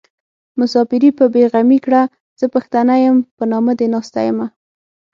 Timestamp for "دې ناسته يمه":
3.79-4.47